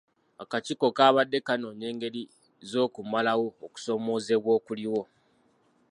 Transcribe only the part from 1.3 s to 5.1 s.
kanoonya engeri z'okumalawo okusoomoozebwa okuliwo.